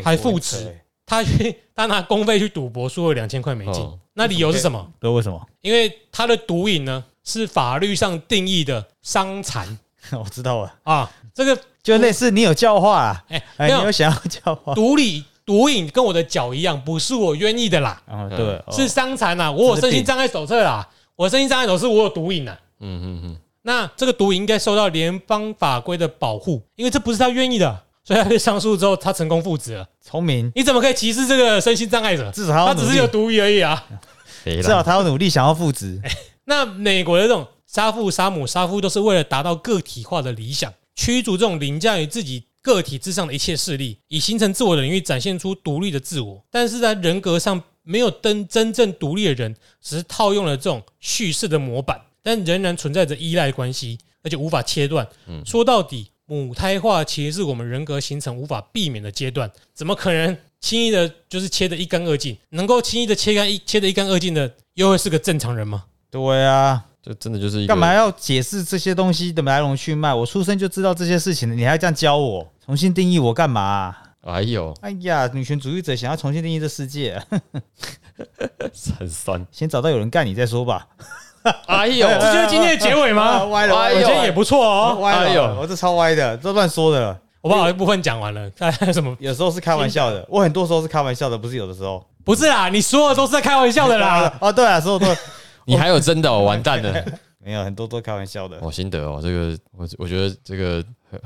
[0.03, 3.97] 还复职欸他去他拿公费去赌博，输了两千块美金哦。
[4.13, 4.91] 那理由是什么？
[4.99, 5.41] 对，为什么？
[5.61, 9.77] 因为他的毒瘾呢是法律上定义的伤残
[10.11, 11.09] 我知道了，啊。
[11.33, 18.01] 这个就类似你有教化啊，哎，哎，没有你有想要教化毒理毒瘾跟我的脚一样，不是我愿意的啦。
[18.05, 18.29] 啊？
[18.29, 22.57] 对，哦是伤残啊，我有身心障碍手册啦，我身心障碍手是我有毒瘾呐。
[22.79, 29.87] 嗯嗯嗯，那这个毒瘾应该受到联邦法规的保护，因为这不是他愿意的，所以他被上诉之后，他成功复职了。
[30.01, 32.29] 聪明，你怎么可以歧视这个身心障碍者？
[32.31, 33.83] 至少他只是有毒瘾而已啊。
[34.43, 36.01] 肥至少，他要努力想要复职。
[36.45, 46.43] 那美国的这种杀父、杀母、杀夫，都是为了达到个体化的理想，驱逐这种凌驾于自己个体之上的一切势力，以形成自我的领域展现出独立的自我。
[46.51, 55.07] 但是在人格上没有登真正独立的人，只是套用了这种叙事的模板，但仍然存在着依赖关系，而且无法切断。
[55.45, 62.37] 说到底，母胎化其实是我们人格形成无法避免的阶段，怎么可能轻易的就是切得一干二净？
[62.51, 65.83] 能够轻易的切干一切得一干二净的，又会是个正常人吗？
[66.09, 70.13] 对啊，这真的就是一个干嘛要解释这些东西的来龙去脉？
[70.13, 77.21] 我出生就知道这些事情了，你还这样教我，重新定义我干嘛啊、哎呦，哎呀，女权主义者想要重新定义这世界，
[78.97, 79.45] 很酸。
[79.51, 80.87] 先找到有人干你再说吧。
[81.67, 83.43] 哎呦，这就是今天的结尾吗？
[83.45, 84.97] 歪了，我觉得也不错哦。
[85.01, 87.19] 歪了，哎呦我这超歪的，这乱说的。
[87.41, 89.13] 我把我一部分讲完了，看还有什么？
[89.19, 92.01] 有时候是开玩笑的，我很多时候是开玩笑的，不是有的时候。
[92.23, 94.33] 不是啦，你说的都是在开玩笑的啦。
[94.39, 95.07] 哦，对啊，所有都
[95.65, 97.05] 你还有真的、哦，完蛋了。
[97.43, 98.57] 没有，很多都开玩笑的。
[98.61, 100.81] 我心得哦，这个我我觉得这个，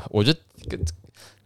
[0.10, 0.80] 我觉得跟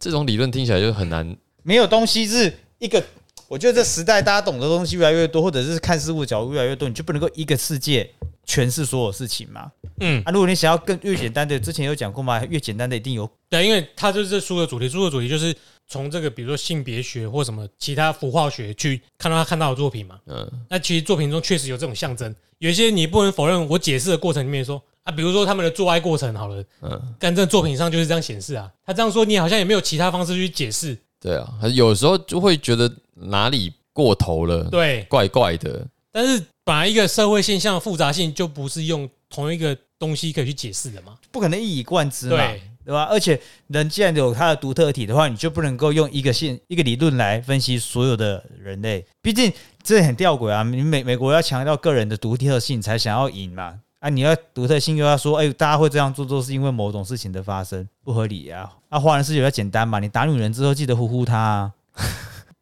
[0.00, 1.36] 这种理论听起来就很难。
[1.62, 3.02] 没有东西是一个，
[3.48, 8.10] 我觉得这时代大家懂的东西越来越多，或者是看事物的角度越来越多，你就不能够一个世界
[8.46, 9.70] 诠释所有事情嘛。
[10.00, 15.54] 嗯，啊，如果你想要更越简单的，之前有讲过嘛，越简单的一定有对，因为它就是这书的主题，书的主题就是
[15.86, 20.18] 从这个比如说性别学或什么其他符号学去看到他看到的作品嘛。
[20.26, 23.68] 嗯，那其实作品中确实有这种象征，有一些你不能否认。
[23.68, 28.70] 我解释的过程里面说啊，比如说他们的做爱过程好了，嗯，但这作品上就是这样显示啊。
[28.84, 30.96] 他这样说，你好像也没有其他方式去解释。
[31.20, 35.86] 对啊，有时候就会觉得哪里过头了，对，怪怪的。
[36.10, 41.16] 但是本来一个社会现象的复杂性就不是用同一个东西可以去解释的嘛。
[41.30, 43.04] 不可能一以贯之嘛，对，对吧？
[43.04, 50.62] 而且人既然有它的独特体的话，你就不能够用一个现一个理论来分析所有的人类，毕竟这很吊诡啊！
[50.62, 53.80] 你美美国要强调个人的独特性才想要赢嘛。
[53.98, 58.68] 啊，你要独特性又要说，哎、大家会这样做，都是因为某种事情的发生，不合理啊。
[58.88, 61.72] 啊，华人世界比较简单嘛，你打女人之后记得呼呼她啊。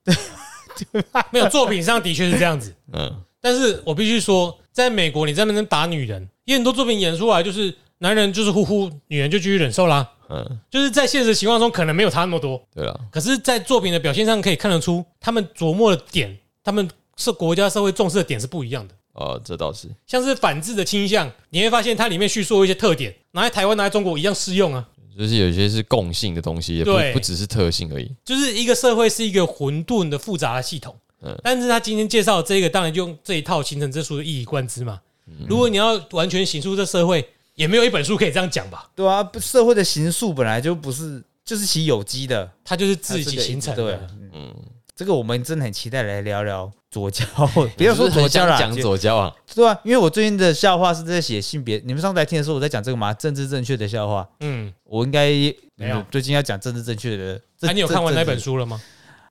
[1.31, 10.09] 没有作品上的确是这样子，嗯，但是我必须说，在美国你在那边打女人，也很多作品演出来就是男人就是呼呼，女人就继续忍受啦。
[10.29, 18.95] 嗯，就是在现实情况中可能没有差那么多，对了，可是，在作品的表现上可以看得出，他们琢磨的点，他们是国家社会重视的点是不一样的。
[19.15, 24.87] 哦，这倒是，像是反制的倾向，你会发现它里面叙述的一些特点，拿在台湾、拿在中国一样适用啊。
[25.19, 28.09] 就是有些是共性的东西，也不对不只是特性而已。
[28.25, 35.01] 就是一个社会是一个混沌的复杂的系统，嗯但是他今天介绍的这个，当然就用这一套形成这书的一以贯之嘛。
[35.49, 38.91] 如果你要完全形塑这社会，也没有一本书可以这样讲吧？
[38.97, 44.53] 对啊，社会的形塑本来就不是，就是其有机的，它就是自己形成对的。，嗯，
[44.97, 47.25] 这个我们真的很期待来聊聊左交，
[47.77, 53.13] 不要说左交啦，讲左交啊，对啊，因为我最近的笑话是在写性别，你们上次来听的时候我在讲这个嘛？
[53.15, 55.29] 政治正确的笑话，嗯，我应该
[55.77, 57.39] 没有嗯最近要讲政治正确的。
[57.57, 58.41] 这那、你有看完那本？
[58.41, 58.81] 书了吗？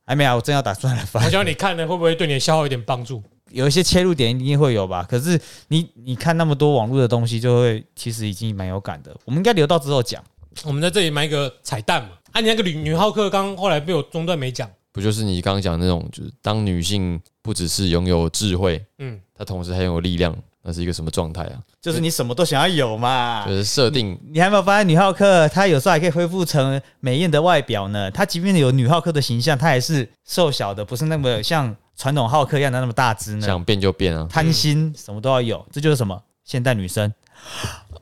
[0.09, 1.29] 还没啊，我正要打算来我翻。
[1.29, 3.21] 想你看了会不会对你的消耗有点帮助？
[3.51, 9.15] 有一些切入点一定会有吧，可是你你看那么多网络的东西，就会其实已经蛮有感的。
[9.23, 10.23] 我们应该留到之后讲。
[10.65, 12.09] 我们在这里埋一个彩蛋嘛。
[12.31, 21.61] 啊，你那个女女浩克刚后来被我中断没讲，不就是你刚刚讲的那种，就是当女性不只是拥有智慧，嗯，她同时还拥有力量，那是一个什么状态啊？
[21.81, 23.51] 就是你什么都想要有嘛就。
[23.51, 28.11] 是设定你还没有发现女浩克她有时候还可以恢复成美艳的外表呢？
[28.11, 33.45] 她即便有女浩克的形象，她还是瘦小的，不是那么像传统浩克一样的那么大只呢。
[33.45, 34.27] 想变就变啊！
[34.29, 37.13] 贪心，什么都要有，这就是什么现代女生。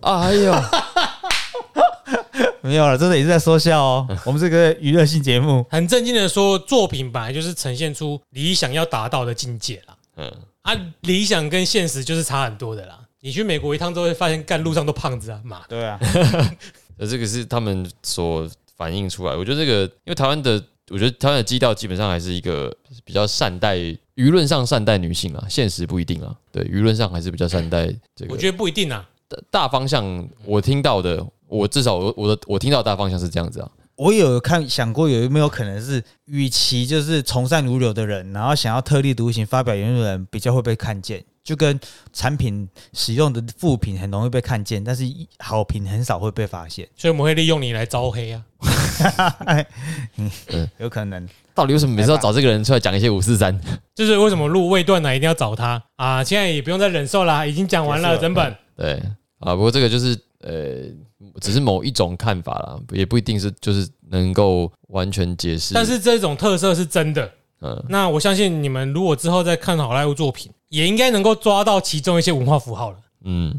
[0.01, 0.53] 哎呦，
[2.61, 4.07] 没有了，真的也是在说笑哦。
[4.25, 9.95] 我们这个娱乐性节目，很正经的说，作品本来就是呈现出理想要达到的境界啦。
[10.17, 10.31] 嗯，
[10.63, 12.99] 啊，理想跟现实就是差很多的啦。
[13.21, 15.65] 你去美国一趟都会发现，干路上都胖子啊，妈的！
[15.69, 15.99] 对啊，
[16.97, 19.35] 呃， 这个是他们所反映出来。
[19.35, 26.35] 我觉得这个，因为台湾的，我觉得台湾的基调基本上还是一个比较善待舆论上善待女性啊，现实不一定啊。
[26.51, 28.33] 对，舆论上还是比较善待这个。
[28.33, 29.07] 我觉得不一定啊。
[29.27, 33.69] 大大方向，我听到的，我至少我我的我听到的大方向是这样子啊。
[33.95, 41.79] 我有看想过有没有可能是，与其就是从善如流的人，然后想要特立独行发表言论的人，比较会被看见，就跟
[42.11, 45.05] 产品使用的副品很容易被看见，但是
[45.39, 48.43] 好评很少会被发现，所以我们会利用你来招黑啊。
[50.17, 50.29] 嗯
[50.77, 51.25] 有可能。
[51.55, 53.57] 到底为什么每次要找这个人出来讲一些五四三？
[53.95, 56.21] 就是为什么录未断奶一定要找他啊？
[56.21, 58.53] 现在也不用再忍受啦，已经讲完了 整本。
[58.75, 59.01] 对
[59.39, 60.83] 啊，不过这个就是呃，
[61.39, 65.73] 只是某一种看法啦，也不一定是就是能够完全解释。
[65.73, 67.31] 但是这种特色是真的。
[67.61, 72.97] 嗯，那我相信你们如果之后再看好莱坞作品，也应该能够抓到其中一些文化符号了。
[73.23, 73.55] 嗯，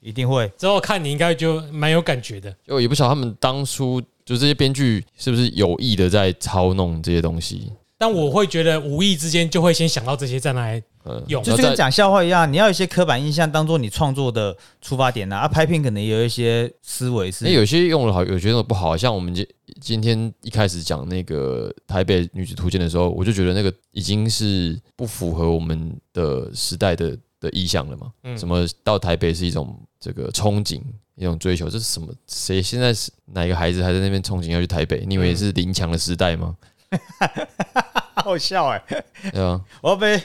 [0.00, 2.54] 一定会，之后看你应该就蛮有感觉的。
[2.66, 7.70] 就也不晓得他们当初就这些编剧是不是有意的在操弄这些东西？
[7.98, 10.82] 但我会觉得无意之间就会先想到这些再来嗯，
[11.28, 11.56] 用就。
[11.56, 15.48] 是跟讲笑话一样，你要有一些刻板印象当做你创作的出发点呐、啊。
[15.48, 18.96] 拍片可能也有一些思维是那、有些用的好，有些用的不好。
[18.96, 19.46] 像我们今
[19.80, 28.12] 今天一开始讲那个台北女子图鉴的时候，我就觉得那个已经是不符合我们的时代的的意向了嘛。
[28.24, 30.80] 嗯什么到台北是一种这个憧憬，
[31.16, 32.08] 一种追求，这是什么？
[32.26, 35.04] 谁现在是哪一个孩子还在那边憧憬要去台北？
[35.06, 36.56] 你以为是林强的时代吗？
[38.24, 38.82] 好笑哎、
[39.30, 40.20] 对啊，我要被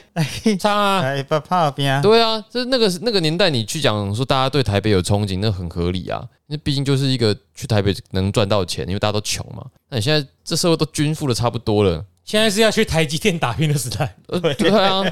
[0.57, 6.25] 唱啊，来怕怕边对啊，就是那个那个年代，你去讲说大家对台北有憧憬，那很合理啊。
[6.47, 9.65] 那毕竟就是一个去台北能赚到钱，因为大家都穷嘛。
[9.89, 14.69] 那你现在这社会都均富的差不多了，现在是要去台积电打拼的时代，呃，对。
[14.69, 15.03] 啊，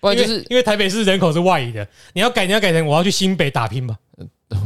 [0.00, 3.96] 不然就是因为台北市人口是外移的，你要改你要改成我要去新北打拼吧。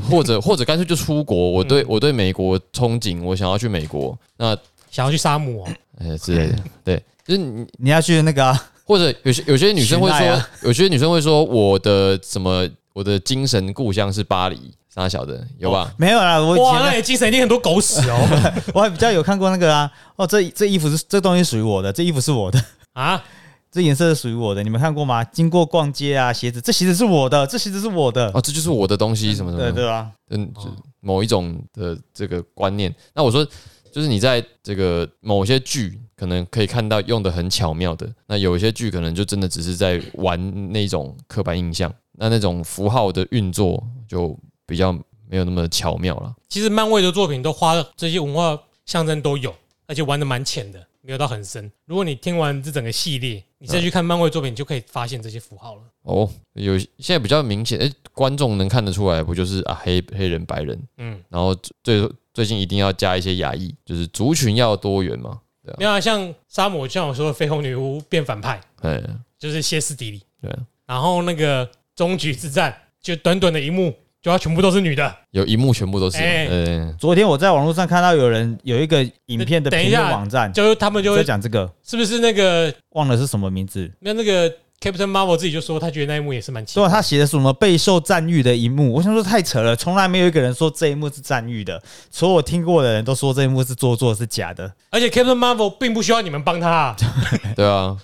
[0.09, 1.51] 或者或者干脆就出国。
[1.51, 4.57] 我对我对美国憧憬，我想要去美国，那
[4.91, 15.93] 想要去沙漠哦，呃之类的，对，就是你你要去那个啊、或者有些有些女生会说，啊有些女生会说我的什么我的精神故乡是巴黎，啥小的有吧？
[15.97, 18.19] 没有啦，我以哇，那前你精神一定很多狗屎哦
[18.75, 22.63] 我还比较有看过那个啊，哦，这这衣服是这东西属于我的，这衣服是我的，
[22.93, 23.23] 啊！
[23.71, 25.25] 这颜色是属于我的，你们看过吗？
[25.25, 30.11] 经过逛街啊，鞋子，这鞋子是我的，这鞋子是我的，哦，这就是我的东西，什么什么，对对啊？
[30.29, 30.71] 嗯，就
[31.01, 32.95] 某一种的这个观念。
[33.15, 33.43] 那我说，
[33.91, 44.93] 就是你在这个某些剧可能可以看到用的很巧妙的，那有一些剧可能就真的只是在玩那种刻板印象，那那种符号的运作就比较
[45.29, 46.33] 没有那么巧妙了。
[46.49, 48.57] 其实漫威的作品都花了这些文化
[48.87, 49.53] 象征都有，
[49.89, 51.69] 而且玩的蛮浅的，没有到很深。
[51.87, 55.83] 如果你听完这整个系列，你再去看漫威作品，你就可以发现这些符号了。
[56.03, 61.53] 哦，有现在比较明显，诶，观众能看得出来，不就是啊黑黑人白人，嗯，然后
[61.83, 69.01] 最最近一定要加一些亚裔，就是族群要多元嘛，对啊，没有啊像沙漠，像我说的绯红女巫变反派，哎，
[69.39, 70.23] 就是歇斯底里。
[70.41, 75.15] 对啊，然后那个终局之战，就短短的一幕，就要全部都是女的。
[75.31, 76.47] 有一幕全部都是嘛，哎。
[76.47, 83.91] 呃，昨天我在网络上看到有人有一个影片的评等一下论网站就是他们就在会讲这个，是不是那个忘了是什么名字。
[84.01, 84.53] 那那个
[84.83, 86.97] Captain Marvel 自己就说，他觉得那一幕也是蛮奇对啊，怪。
[86.97, 91.81] 他写的什么备受赞誉的一幕，我想说太扯了，从来没有一个人说这一幕是赞誉的，
[92.11, 94.73] 所有我听过的人都说这一幕是做作是假的。
[94.91, 96.97] 而且 Captain Marvel 并不需要你们帮他、啊，
[97.55, 97.97] 对啊，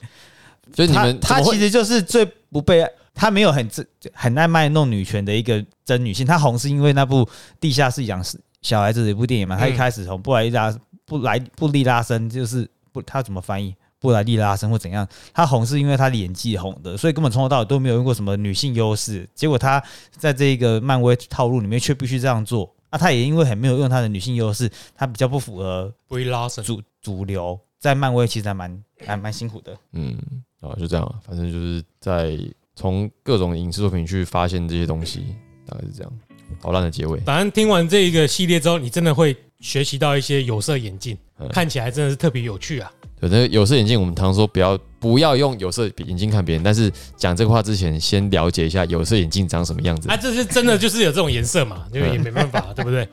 [0.72, 1.44] 所以你他们怎么会？
[1.44, 7.24] 他其实就是最不被他没有很自很爱卖弄女权的一个真女性，他红是因为那部
[7.58, 8.24] 《地下室养
[8.62, 10.72] 小孩子》的一部电影嘛，他一开始从布莱利拉
[11.04, 13.74] 布莱布利拉森就是不他怎么翻译？
[14.00, 19.28] 布莱利拉森或怎样，他红是因为他的演技红的，所以根本从头到尾都没有用过什么女性优势。
[19.34, 25.92] 结果他在这个漫威套路里面却必须这样做，那，他也因为很没有用他的女性优势，他比较不符合
[26.64, 29.76] 主主流，在漫威其实还蛮还蛮辛苦的。
[29.92, 30.16] 嗯，
[30.60, 32.38] 啊，就这样啊，反正就是在
[32.74, 35.34] 从各种影视作品去发现这些东西，
[35.66, 36.12] 大概是这样。
[36.62, 42.90] 好烂的结尾，反正听完这一个系列之后，你真的会学习到一些有色眼镜嗯，看起来真的是特别有趣啊。
[43.20, 50.16] 对，那个有色眼镜，我们常说不要不要用有色眼镜看别人，但是讲这个话之前，先了解一下有色眼镜长什么样子啊，。
[50.16, 53.08] 这是真的就是有这种颜色嘛，因为也没办法， 对不对？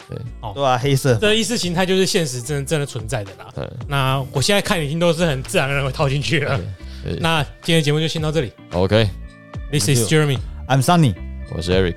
[0.53, 3.47] 对啊，黑色这意识形态就是现实真的真的存在的啦。
[3.55, 6.59] 嗯，那我现在看已经都是很自然而然会套进去了。
[7.03, 8.51] 对那今天的节目就先到这里。
[8.71, 11.13] OK，This is Jeremy，，I'm Sunny，
[11.55, 11.95] 我是 Eric，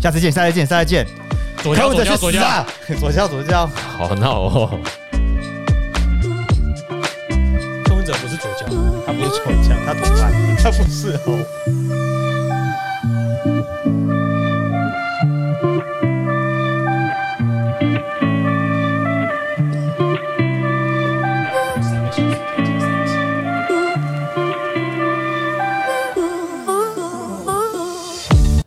[0.00, 1.06] 下次见，下次见，下次见。
[1.62, 2.66] 左脚左脚左脚。
[3.00, 3.66] 左脚 左脚。
[3.98, 4.80] 好闹哦。
[8.36, 8.66] 是左脚。
[9.06, 10.32] 他不是左脚，他同伴，
[10.62, 11.28] 他不是哦。